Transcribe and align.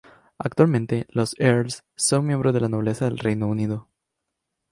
Actualmente, 0.39 1.05
los 1.09 1.35
"earls" 1.39 1.83
son 1.95 2.25
miembros 2.25 2.55
de 2.55 2.61
la 2.61 2.69
nobleza 2.69 3.05
del 3.05 3.19
Reino 3.19 3.45
Unido. 3.45 3.87